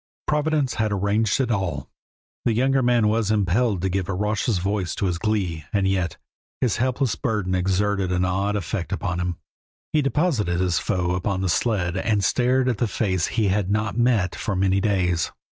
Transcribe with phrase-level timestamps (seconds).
[0.25, 1.87] Providence had arranged it all.
[2.43, 6.17] The younger man was impelled to give raucous voice to his glee, and yet
[6.59, 9.37] his helpless burden exerted an odd effect upon him.
[9.93, 13.95] He deposited his foe upon the sled and stared at the face he had not
[13.95, 15.31] met for many days.